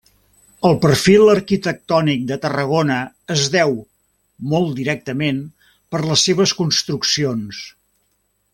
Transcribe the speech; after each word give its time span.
El 0.69 0.77
perfil 0.85 1.27
arquitectònic 1.33 2.23
de 2.31 2.37
Tarragona 2.45 2.97
es 3.35 3.45
deu, 3.57 3.75
molt 4.55 4.73
directament, 4.81 5.43
per 5.95 6.03
les 6.07 6.25
seves 6.31 6.59
construccions. 6.63 7.63